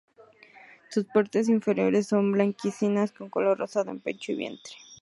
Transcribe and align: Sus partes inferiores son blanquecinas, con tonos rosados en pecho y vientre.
Sus 0.89 1.05
partes 1.05 1.47
inferiores 1.47 2.07
son 2.07 2.31
blanquecinas, 2.31 3.11
con 3.11 3.29
tonos 3.29 3.55
rosados 3.55 3.89
en 3.93 3.99
pecho 3.99 4.31
y 4.31 4.35
vientre. 4.35 4.73